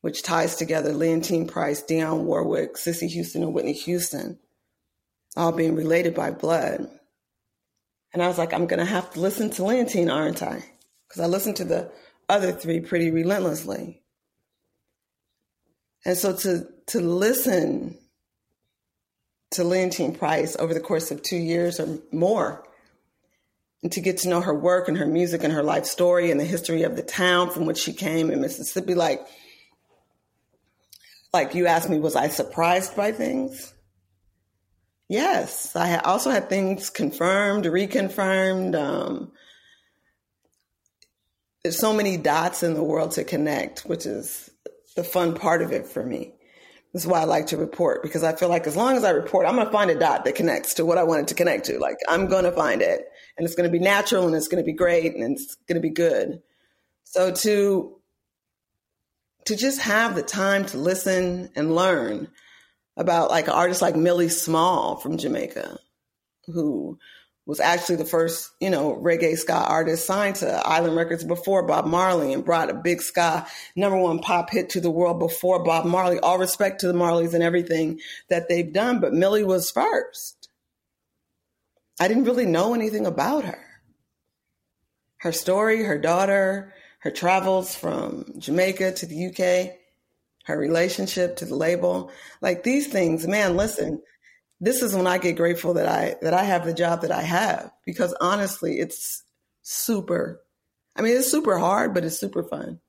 [0.00, 4.38] which ties together Leontyne Price, Dionne Warwick, Cissy Houston, and Whitney Houston,
[5.36, 6.88] all being related by blood.
[8.14, 10.64] And I was like, I'm going to have to listen to Leontyne, aren't I?
[11.08, 11.90] Because I listened to the
[12.28, 14.03] other three pretty relentlessly.
[16.04, 17.98] And so to, to listen
[19.52, 22.66] to Leontyne Price over the course of two years or more,
[23.82, 26.40] and to get to know her work and her music and her life story and
[26.40, 28.94] the history of the town from which she came in Mississippi.
[28.94, 29.20] Like,
[31.32, 33.74] like you asked me, was I surprised by things?
[35.08, 38.74] Yes, I also had things confirmed, reconfirmed.
[38.74, 39.32] Um,
[41.62, 44.50] there's so many dots in the world to connect, which is
[44.96, 46.34] the fun part of it for me.
[46.92, 49.10] This is why I like to report because I feel like as long as I
[49.10, 51.66] report, I'm going to find a dot that connects to what I wanted to connect
[51.66, 51.78] to.
[51.78, 53.04] Like I'm going to find it
[53.36, 55.74] and it's going to be natural and it's going to be great and it's going
[55.74, 56.40] to be good.
[57.02, 57.96] So to
[59.46, 62.28] to just have the time to listen and learn
[62.96, 65.78] about like artists like Millie Small from Jamaica,
[66.46, 66.98] who
[67.46, 71.86] was actually the first, you know, reggae ska artist signed to Island Records before Bob
[71.86, 75.84] Marley and brought a big ska number one pop hit to the world before Bob
[75.84, 76.18] Marley.
[76.18, 80.48] All respect to the Marleys and everything that they've done, but Millie was first.
[82.00, 83.64] I didn't really know anything about her.
[85.18, 89.76] Her story, her daughter, her travels from Jamaica to the UK,
[90.46, 94.02] her relationship to the label, like these things, man, listen,
[94.60, 97.22] this is when I get grateful that I that I have the job that I
[97.22, 99.22] have because honestly, it's
[99.62, 100.40] super
[100.96, 102.80] I mean, it's super hard, but it's super fun.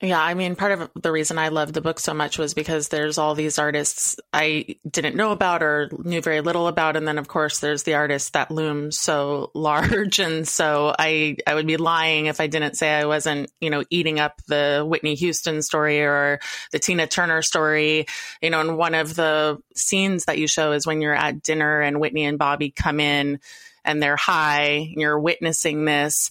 [0.00, 2.86] Yeah, I mean, part of the reason I loved the book so much was because
[2.86, 7.18] there's all these artists I didn't know about or knew very little about, and then
[7.18, 11.78] of course there's the artist that looms so large, and so I I would be
[11.78, 16.00] lying if I didn't say I wasn't you know eating up the Whitney Houston story
[16.00, 16.38] or
[16.70, 18.06] the Tina Turner story,
[18.40, 21.80] you know, and one of the scenes that you show is when you're at dinner
[21.80, 23.40] and Whitney and Bobby come in
[23.84, 26.30] and they're high, and you're witnessing this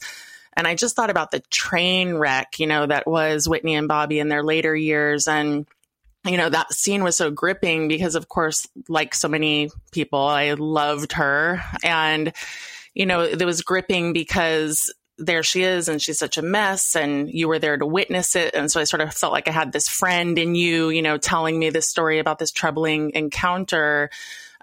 [0.57, 4.17] and I just thought about the train wreck, you know, that was Whitney and Bobby
[4.17, 5.27] in their later years.
[5.27, 5.67] And,
[6.25, 10.53] you know, that scene was so gripping because, of course, like so many people, I
[10.53, 11.61] loved her.
[11.83, 12.33] And,
[12.95, 17.29] you know, it was gripping because there she is and she's such a mess and
[17.29, 19.71] you were there to witness it and so i sort of felt like i had
[19.71, 24.11] this friend in you you know telling me this story about this troubling encounter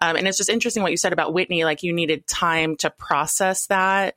[0.01, 2.89] um, and it's just interesting what you said about whitney like you needed time to
[2.89, 4.15] process that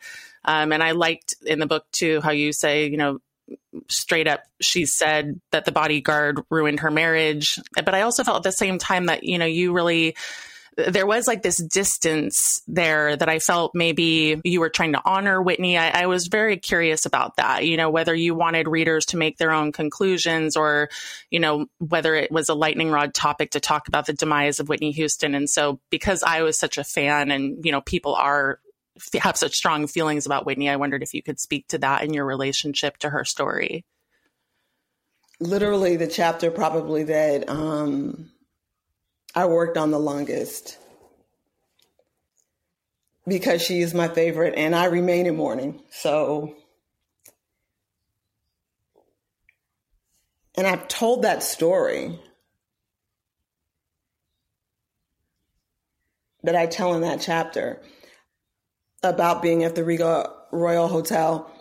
[0.47, 3.19] um, and I liked in the book too how you say, you know,
[3.89, 7.59] straight up she said that the bodyguard ruined her marriage.
[7.75, 10.15] But I also felt at the same time that, you know, you really
[10.77, 15.41] there was like this distance there that I felt maybe you were trying to honor
[15.41, 15.75] Whitney.
[15.75, 19.39] I, I, was very curious about that, you know, whether you wanted readers to make
[19.39, 20.89] their own conclusions or,
[21.31, 24.69] you know, whether it was a lightning rod topic to talk about the demise of
[24.69, 25.33] Whitney Houston.
[25.33, 28.59] And so because I was such a fan and, you know, people are
[29.21, 30.69] have such strong feelings about Whitney.
[30.69, 33.85] I wondered if you could speak to that in your relationship to her story.
[35.39, 38.31] Literally, the chapter probably that um,
[39.35, 40.77] I worked on the longest.
[43.27, 45.81] because she is my favorite and I remain in mourning.
[45.89, 46.55] So,
[50.55, 52.17] and I've told that story
[56.43, 57.81] that I tell in that chapter
[59.03, 61.51] about being at the Regal Royal Hotel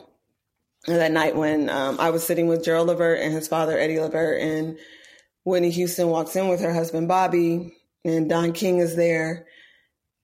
[0.87, 4.41] that night when um, I was sitting with Gerald Levert and his father, Eddie Levert,
[4.41, 4.79] and
[5.45, 9.47] Whitney Houston walks in with her husband, Bobby, and Don King is there,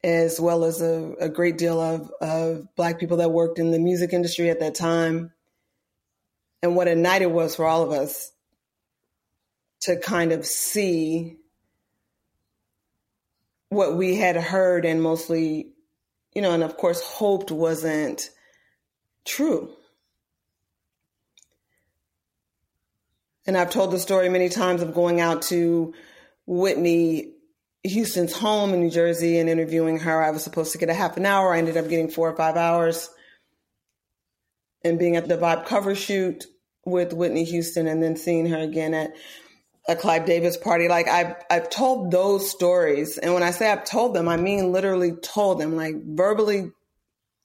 [0.04, 3.78] as well as a, a great deal of, of Black people that worked in the
[3.78, 5.32] music industry at that time.
[6.62, 8.30] And what a night it was for all of us
[9.82, 11.38] to kind of see
[13.68, 15.72] what we had heard and mostly,
[16.34, 18.30] you know, and of course, hoped wasn't
[19.24, 19.74] true.
[23.46, 25.94] And I've told the story many times of going out to
[26.46, 27.32] Whitney
[27.84, 30.22] Houston's home in New Jersey and interviewing her.
[30.22, 31.52] I was supposed to get a half an hour.
[31.52, 33.10] I ended up getting four or five hours.
[34.84, 36.44] And being at the Vibe cover shoot
[36.84, 39.12] with Whitney Houston and then seeing her again at
[39.88, 40.88] a Clive Davis party.
[40.88, 43.18] Like I've I've told those stories.
[43.18, 46.70] And when I say I've told them, I mean literally told them, like verbally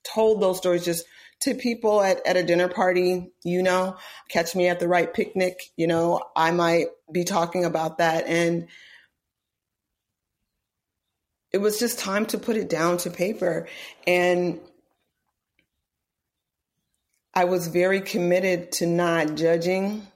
[0.03, 1.05] told those stories just
[1.41, 3.95] to people at, at a dinner party, you know,
[4.29, 8.25] catch me at the right picnic, you know, I might be talking about that.
[8.25, 8.67] And
[11.51, 13.67] it was just time to put it down to paper.
[14.05, 14.59] And
[17.33, 20.07] I was very committed to not judging,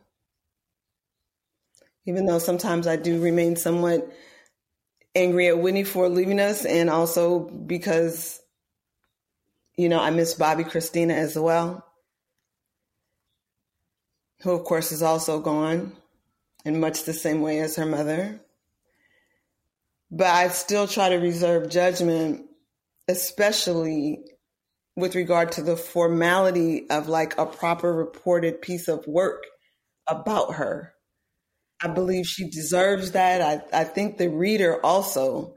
[2.05, 4.11] even though sometimes I do remain somewhat
[5.13, 8.41] angry at Whitney for leaving us, and also because
[9.77, 11.85] you know, I miss Bobbi Kristina as well,
[14.41, 15.93] who, of course, is also gone
[16.65, 18.39] in much the same way as her mother.
[20.11, 22.45] But I still try to reserve judgment,
[23.07, 24.23] especially
[24.95, 29.45] with regard to the formality of like a proper reported piece of work
[30.05, 30.93] about her.
[31.83, 33.41] I believe she deserves that.
[33.41, 35.55] I, I think the reader also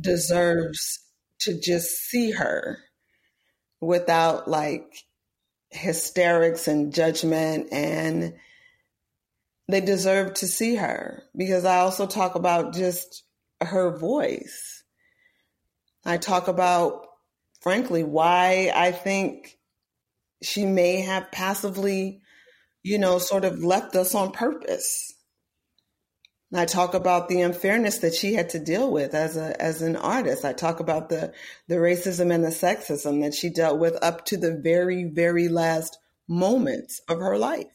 [0.00, 1.00] deserves
[1.40, 2.78] to just see her
[3.80, 5.04] without like
[5.70, 8.34] hysterics and judgment and
[9.68, 13.24] they deserve to see her because I also talk about just
[13.60, 14.82] her voice.
[16.04, 17.06] I talk about,
[17.62, 19.58] frankly, why I think
[20.42, 22.20] she may have passively,
[22.82, 25.14] you know, sort of left us on purpose.
[26.58, 29.96] I talk about the unfairness that she had to deal with as a as an
[29.96, 30.44] artist.
[30.44, 31.32] I talk about the
[31.68, 35.98] the racism and the sexism that she dealt with up to the very very last
[36.28, 37.66] moments of her life.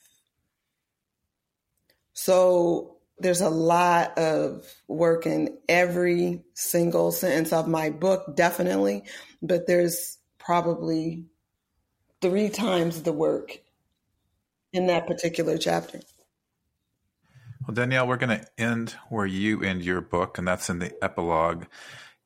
[2.14, 9.04] So there's a lot of work in every single sentence of my book, definitely,
[9.42, 11.26] but there's probably
[12.22, 13.60] three times the work
[14.72, 16.00] in that particular chapter.
[17.70, 20.92] Well, Danyel, we're going to end where you end your book, and that's in the
[21.04, 21.66] epilogue.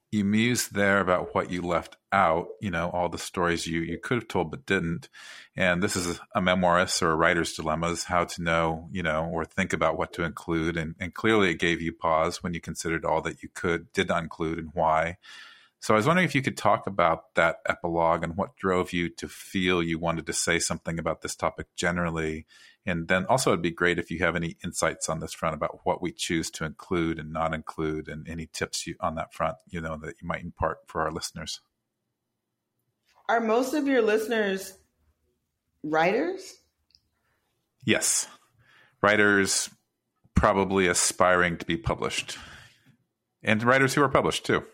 [0.10, 3.99] You muse there about what you left out, you know, all the stories you, you
[4.01, 5.10] could have told but didn't.
[5.53, 9.43] And this is a memoirist or a writer's dilemmas, how to know, you know, or
[9.43, 10.77] think about what to include.
[10.77, 14.08] And, and clearly it gave you pause when you considered all that you could, did
[14.08, 15.17] not include and why.
[15.82, 19.10] So I was wondering if you could talk about that epilogue and what drove you
[19.10, 22.45] to feel you wanted to say something about this topic generally
[22.86, 25.80] and then also, it'd be great if you have any insights on this front about
[25.84, 29.56] what we choose to include and not include, and any tips you, on that front,
[29.69, 31.62] you know, that you might impart for our listeners.
[33.30, 34.78] Are most of your listeners
[35.82, 36.56] writers?
[37.86, 38.28] Yes,
[39.02, 39.69] writers
[40.36, 42.38] probably aspiring to be published,
[43.41, 44.65] and writers who are published too.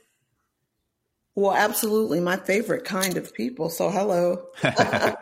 [1.36, 3.70] Well, absolutely, my favorite kind of people.
[3.70, 4.48] So, hello.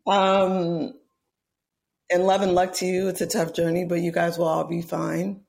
[0.06, 0.94] um,
[2.10, 3.08] and love and luck to you.
[3.08, 5.42] It's a tough journey, but you guys will all be fine.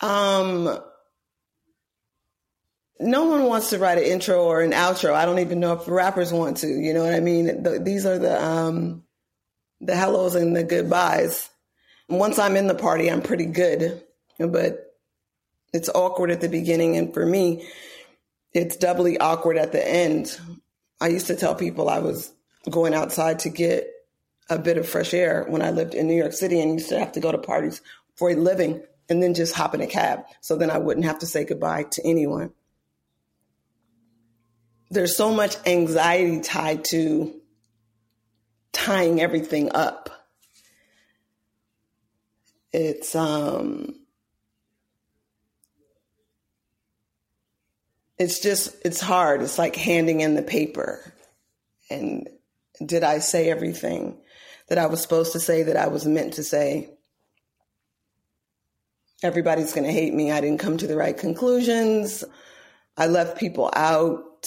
[0.00, 0.78] Um,
[2.98, 5.14] no one wants to write an intro or an outro.
[5.14, 6.68] I don't even know if rappers want to.
[6.68, 7.62] You know what I mean?
[7.62, 9.04] The, these are the um,
[9.80, 11.48] the hellos and the goodbyes.
[12.08, 14.02] Once I'm in the party, I'm pretty good,
[14.38, 14.96] but
[15.72, 17.66] it's awkward at the beginning, and for me,
[18.52, 20.38] it's doubly awkward at the end.
[21.00, 22.32] I used to tell people I was
[22.70, 23.88] going outside to get
[24.48, 26.98] a bit of fresh air when I lived in New York City and used to
[26.98, 27.80] have to go to parties
[28.16, 30.24] for a living and then just hop in a cab.
[30.40, 32.52] So then I wouldn't have to say goodbye to anyone.
[34.90, 37.34] There's so much anxiety tied to
[38.72, 40.10] tying everything up.
[42.72, 43.94] It's um
[48.18, 49.42] it's just it's hard.
[49.42, 51.12] It's like handing in the paper.
[51.90, 52.28] And
[52.86, 54.18] did I say everything
[54.68, 56.90] that I was supposed to say that I was meant to say?
[59.22, 60.32] Everybody's going to hate me.
[60.32, 62.24] I didn't come to the right conclusions.
[62.96, 64.46] I left people out.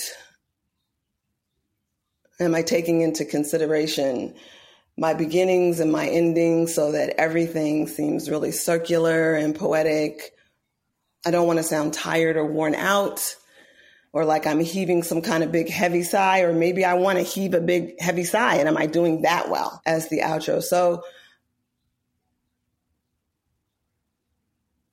[2.40, 4.36] Am I taking into consideration
[4.98, 10.34] my beginnings and my endings so that everything seems really circular and poetic?
[11.26, 13.36] I don't want to sound tired or worn out
[14.16, 17.24] or like I'm heaving some kind of big heavy sigh, or maybe I want to
[17.24, 18.56] heave a big heavy sigh.
[18.56, 20.64] And am I doing that well as the outro?
[20.64, 21.04] So,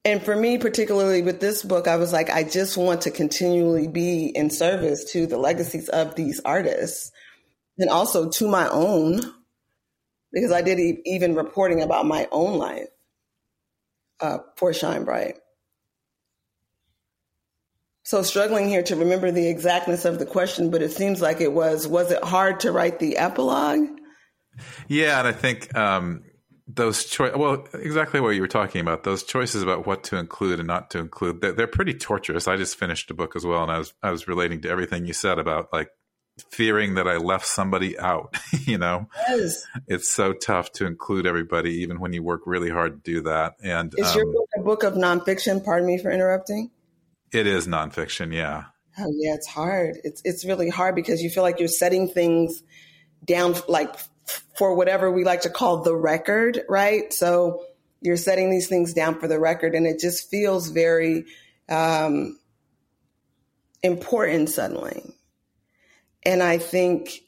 [0.05, 3.87] and for me, particularly with this book, I was like, I just want to continually
[3.87, 7.12] be in service to the legacies of these artists
[7.79, 9.20] and also to my own,
[10.33, 12.89] because I did e- even reporting about my own life
[14.20, 15.37] uh, for Shine Bright.
[18.05, 21.53] So struggling here to remember the exactness of the question, but it seems like it
[21.53, 21.86] was.
[21.86, 23.88] Was it hard to write the epilogue?
[24.88, 26.24] Yeah, and I think um,
[26.66, 27.34] those choice.
[27.34, 29.05] Well, exactly what you were talking about.
[29.05, 31.40] Those choices about what to include and not to include.
[31.40, 32.48] They're, they're pretty torturous.
[32.48, 35.07] I just finished a book as well, and I was I was relating to everything
[35.07, 35.88] you said about like
[36.50, 38.36] fearing that I left somebody out.
[38.66, 39.64] you know, yes.
[39.86, 43.55] it's so tough to include everybody, even when you work really hard to do that.
[43.62, 45.64] And is um, your book a book of nonfiction?
[45.64, 46.70] Pardon me for interrupting.
[47.33, 48.64] It is nonfiction, yeah.
[48.99, 49.97] Oh yeah, it's hard.
[50.05, 52.62] It's it's really hard because you feel like you're setting things
[53.24, 53.95] down like
[54.57, 57.12] for whatever we like to call the record, right?
[57.12, 57.64] So
[58.03, 61.24] you're setting these things down for the record, and it just feels very
[61.70, 62.39] um,
[63.83, 65.03] important suddenly.
[66.24, 67.20] And I think,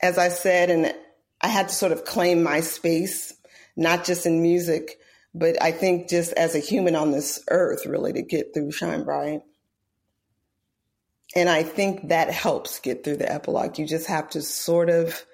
[0.00, 0.94] as I said, and
[1.40, 3.34] I had to sort of claim my space,
[3.76, 4.98] not just in music,
[5.38, 9.04] but I think just as a human on this earth, really, to get through Shine
[9.04, 9.42] Bright.
[11.34, 13.78] And I think that helps get through the epilogue.
[13.78, 15.26] You just have to sort of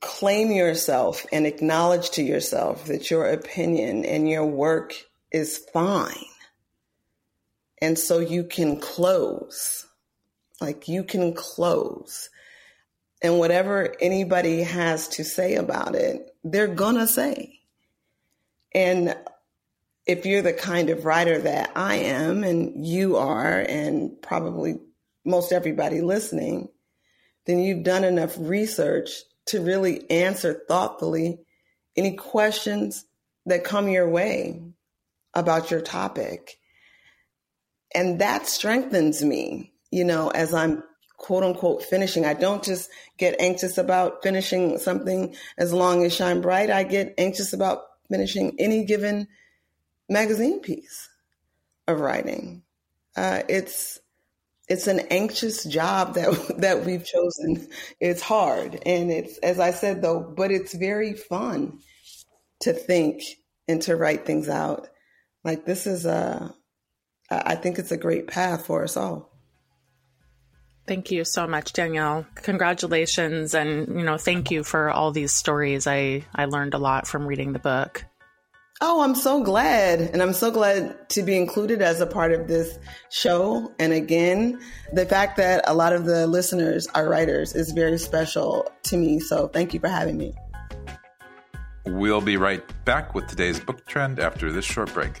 [0.00, 4.94] claim yourself and acknowledge to yourself that your opinion and your work
[5.32, 6.12] is fine.
[7.80, 9.86] And so you can close.
[10.60, 12.28] Like you can close.
[13.22, 17.60] And whatever anybody has to say about it, they're gonna say.
[18.72, 19.16] And
[20.06, 24.78] if you're the kind of writer that I am and you are, and probably
[25.24, 26.68] most everybody listening,
[27.46, 29.10] then you've done enough research
[29.46, 31.40] to really answer thoughtfully
[31.96, 33.04] any questions
[33.46, 34.62] that come your way
[35.34, 36.58] about your topic.
[37.94, 40.82] And that strengthens me, you know, as I'm
[41.20, 42.24] quote unquote finishing.
[42.24, 46.70] I don't just get anxious about finishing something as long as Shine Bright.
[46.70, 49.28] I get anxious about finishing any given
[50.08, 51.08] magazine piece
[51.86, 52.62] of writing.
[53.16, 54.00] Uh, it's
[54.66, 57.68] it's an anxious job that that we've chosen.
[58.00, 61.80] It's hard, and it's as I said though, but it's very fun
[62.60, 63.22] to think
[63.68, 64.88] and to write things out.
[65.44, 66.54] Like this is a,
[67.30, 69.29] I think it's a great path for us all.
[70.90, 72.26] Thank you so much, Danyel.
[72.34, 75.86] Congratulations and you know, thank you for all these stories.
[75.86, 78.04] I I learned a lot from reading the book.
[78.80, 80.00] Oh, I'm so glad.
[80.00, 82.76] And I'm so glad to be included as a part of this
[83.08, 83.72] show.
[83.78, 84.58] And again,
[84.92, 89.20] the fact that a lot of the listeners are writers is very special to me.
[89.20, 90.34] So thank you for having me.
[91.86, 95.20] We'll be right back with today's book trend after this short break.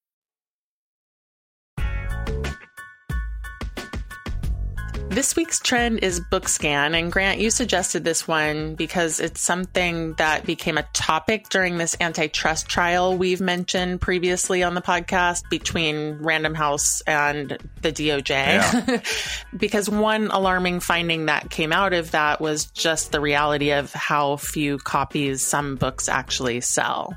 [5.11, 6.97] This week's trend is Bookscan.
[6.97, 11.97] And Grant, you suggested this one because it's something that became a topic during this
[11.99, 18.29] antitrust trial we've mentioned previously on the podcast between Random House and the DOJ.
[18.29, 19.01] Yeah.
[19.57, 24.37] because one alarming finding that came out of that was just the reality of how
[24.37, 27.13] few copies some books actually sell.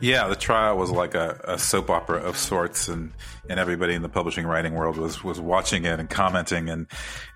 [0.00, 3.12] Yeah, the trial was like a, a, soap opera of sorts, and,
[3.48, 6.68] and everybody in the publishing writing world was, was watching it and commenting.
[6.68, 6.86] And,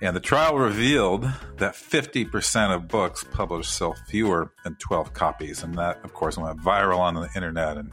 [0.00, 1.22] and the trial revealed
[1.56, 5.62] that 50% of books published sell fewer than 12 copies.
[5.62, 7.92] And that, of course, went viral on the internet and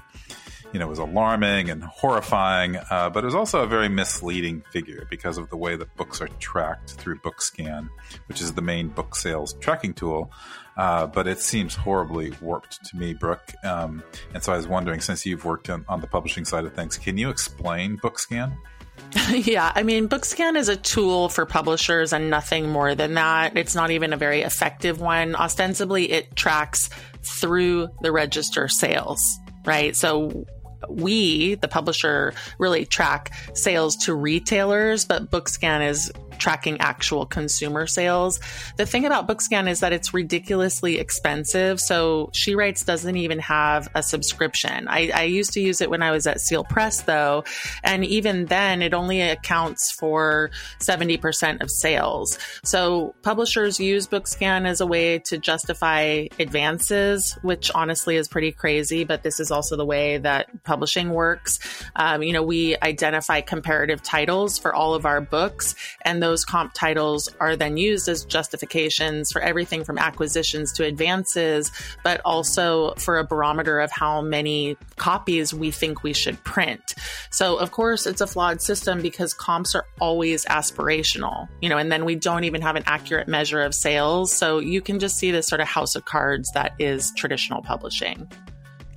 [0.75, 5.07] you know, was alarming and horrifying, uh, but it was also a very misleading figure
[5.09, 7.89] because of the way that books are tracked through BookScan,
[8.25, 10.33] which is the main book sales tracking tool.
[10.77, 13.53] Uh, but it seems horribly warped to me, Brooke.
[13.63, 14.03] Um,
[14.33, 16.97] and so I was wondering, since you've worked on, on the publishing side of things,
[16.97, 18.57] can you explain BookScan?
[19.29, 23.57] yeah, I mean, BookScan is a tool for publishers and nothing more than that.
[23.57, 25.35] It's not even a very effective one.
[25.35, 26.89] Ostensibly, it tracks
[27.23, 29.21] through the register sales,
[29.65, 29.95] right?
[29.95, 30.45] So
[30.89, 38.39] we, the publisher, really track sales to retailers, but BookScan is tracking actual consumer sales.
[38.77, 41.79] The thing about BookScan is that it's ridiculously expensive.
[41.79, 44.87] So She Writes doesn't even have a subscription.
[44.87, 47.43] I, I, used to use it when I was at Seal Press, though.
[47.83, 52.37] And even then, it only accounts for 70% of sales.
[52.63, 59.03] So publishers use BookScan as a way to justify advances, which honestly is pretty crazy.
[59.03, 61.59] But this is also the way that publishing works.
[61.95, 66.73] Um, you know, we identify comparative titles for all of our books, and those comp
[66.73, 71.71] titles are then used as justifications for everything from acquisitions to advances,
[72.03, 76.95] but also for a barometer of how many copies we think we should print.
[77.29, 81.91] So, of course, it's a flawed system because comps are always aspirational, you know, and
[81.91, 84.33] then we don't even have an accurate measure of sales.
[84.33, 88.27] So, you can just see this sort of house of cards that is traditional publishing.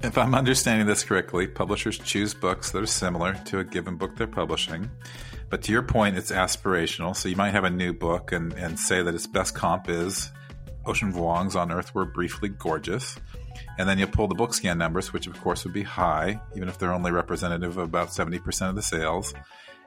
[0.00, 4.16] If I'm understanding this correctly, publishers choose books that are similar to a given book
[4.16, 4.88] they're publishing.
[5.50, 7.16] But to your point, it's aspirational.
[7.16, 10.30] So you might have a new book and, and say that its best comp is
[10.84, 13.18] Ocean Vuong's On Earth We're Briefly Gorgeous.
[13.78, 16.68] And then you pull the book scan numbers, which of course would be high, even
[16.68, 19.34] if they're only representative of about 70% of the sales.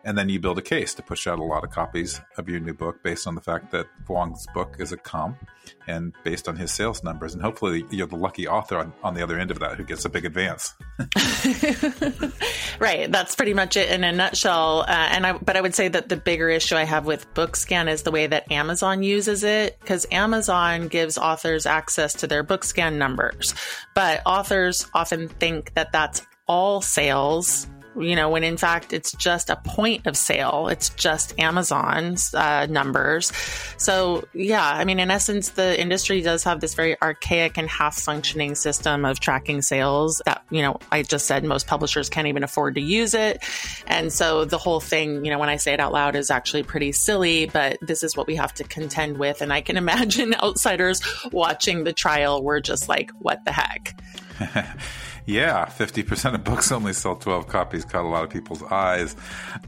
[0.04, 2.60] And then you build a case to push out a lot of copies of your
[2.60, 5.48] new book based on the fact that Vuong's book is a comp
[5.88, 7.34] and based on his sales numbers.
[7.34, 10.04] And hopefully you're the lucky author on, on the other end of that who gets
[10.06, 10.74] a big advance.
[12.80, 13.12] right.
[13.12, 14.82] That's pretty much it in a nutshell.
[14.82, 17.88] Uh, and I, but I would say that the bigger issue I have with BookScan
[17.88, 22.96] is the way that Amazon uses it because Amazon gives authors access to their BookScan
[22.96, 23.54] numbers.
[23.94, 27.68] But authors often think that that's all sales
[28.00, 30.68] you know, when in fact it's just a point of sale.
[30.70, 33.32] It's just Amazon's uh, numbers.
[33.78, 37.96] So, yeah, I mean, in essence, the industry does have this very archaic and half
[37.96, 42.44] functioning system of tracking sales that, you know, I just said most publishers can't even
[42.44, 43.44] afford to use it.
[43.88, 46.64] And so the whole thing, you know, when I say it out loud is actually
[46.64, 49.42] pretty silly, but this is what we have to contend with.
[49.42, 54.00] And I can imagine outsiders watching the trial were just like, what the heck?
[55.26, 59.16] Yeah, 50% of books only sell 12 copies caught a lot of people's eyes.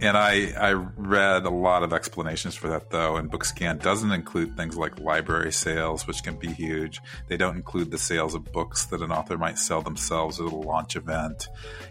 [0.01, 3.17] And I, I read a lot of explanations for that, though.
[3.17, 6.99] And BookScan doesn't include things like library sales, which can be huge.
[7.27, 10.55] They don't include the sales of books that an author might sell themselves at a
[10.55, 11.47] launch event.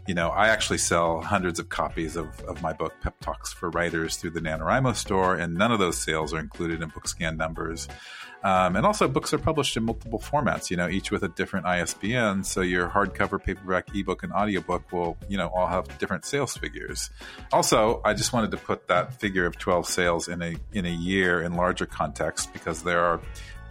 [0.07, 3.71] You know, I actually sell hundreds of copies of, of my book, Pep Talks for
[3.71, 7.89] Writers, through the NaNoWriMo store, and none of those sales are included in BookScan numbers.
[8.43, 11.67] Um, and also, books are published in multiple formats, you know, each with a different
[11.67, 12.45] ISBN.
[12.45, 17.11] So your hardcover, paperback, ebook, and audiobook will, you know, all have different sales figures.
[17.53, 20.91] Also, I just wanted to put that figure of 12 sales in a in a
[20.91, 23.21] year in larger context because there are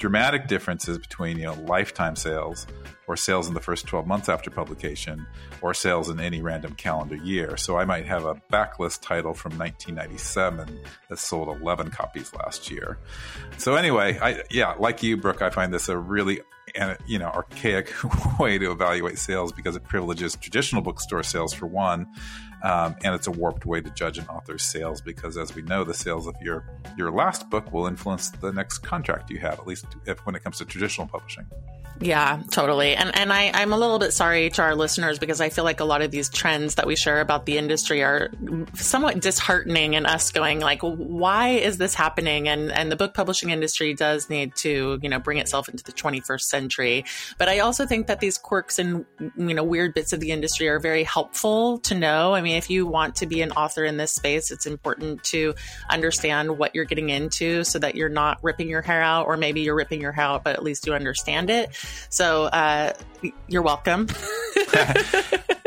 [0.02, 2.66] dramatic differences between you know lifetime sales
[3.08, 5.28] or sales in the first 12 months after publication
[5.62, 7.56] or sales in any random calendar year.
[7.56, 10.80] So I might have a backlist title from 1997
[11.10, 12.98] that sold 11 copies last year.
[13.60, 16.42] So anyway, I yeah, like you Brooke, I find this a really
[17.06, 17.94] you know archaic
[18.40, 22.08] way to evaluate sales because it privileges traditional bookstore sales for one
[22.64, 25.84] um, and it's a warped way to judge an author's sales because, as we know,
[25.84, 26.64] the sales of your
[26.98, 30.44] your last book will influence the next contract you have, at least if, when it
[30.44, 31.48] comes to traditional publishing.
[32.00, 32.96] Yeah, totally.
[32.96, 35.80] And and I, I'm a little bit sorry to our listeners because I feel like
[35.80, 38.32] a lot of these trends that we share about the industry are
[38.74, 42.48] somewhat disheartening and us going like, why is this happening?
[42.48, 45.92] And and the book publishing industry does need to, you know, bring itself into the
[45.92, 46.61] 21st century.
[47.38, 49.06] But I also think that these quirks and
[49.38, 52.34] you know weird bits of the industry are very helpful to know.
[52.34, 55.54] I mean, if you want to be an author in this space, it's important to
[55.90, 59.62] understand what you're getting into so that you're not ripping your hair out, or maybe
[59.62, 61.76] you're ripping your hair out, but at least you understand it.
[62.10, 62.94] So uh,
[63.48, 64.08] you're welcome.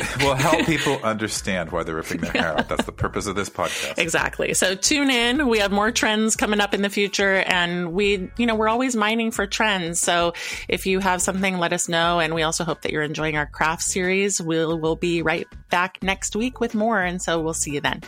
[0.20, 2.68] we'll help people understand why they're ripping their hair out.
[2.68, 3.98] That's the purpose of this podcast.
[3.98, 4.54] Exactly.
[4.54, 5.48] So tune in.
[5.48, 8.96] We have more trends coming up in the future and we, you know, we're always
[8.96, 10.00] mining for trends.
[10.00, 10.34] So
[10.68, 12.20] if you have something, let us know.
[12.20, 14.40] And we also hope that you're enjoying our craft series.
[14.40, 17.02] We'll, we'll be right back next week with more.
[17.02, 18.02] And so we'll see you then.